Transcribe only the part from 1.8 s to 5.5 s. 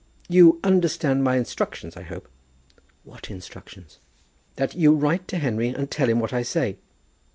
I hope?" "What instructions?" "That you write to